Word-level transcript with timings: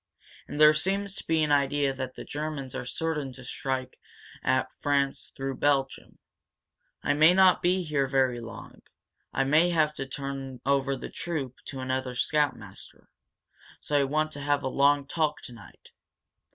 And 0.47 0.59
there 0.59 0.73
seems 0.73 1.13
to 1.13 1.27
be 1.27 1.43
an 1.43 1.51
idea 1.51 1.93
that 1.93 2.15
the 2.15 2.23
Germans 2.23 2.73
are 2.73 2.87
certain 2.87 3.33
to 3.33 3.43
strike 3.43 3.99
at 4.41 4.67
France 4.79 5.31
through 5.37 5.57
Belgium. 5.57 6.17
I 7.03 7.13
may 7.13 7.35
not 7.35 7.61
be 7.61 7.83
here 7.83 8.07
very 8.07 8.39
long 8.39 8.81
I 9.31 9.43
may 9.43 9.69
have 9.69 9.93
to 9.93 10.07
turn 10.07 10.59
over 10.65 10.95
the 10.95 11.11
troop 11.11 11.57
to 11.65 11.81
another 11.81 12.15
scoutmaster. 12.15 13.09
So 13.79 13.95
I 13.95 14.03
want 14.05 14.31
to 14.31 14.41
have 14.41 14.63
a 14.63 14.67
long 14.69 15.05
talk 15.05 15.39
tonight." 15.43 15.91